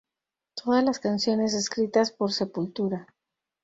[0.55, 3.05] Todas las canciones escritas por Sepultura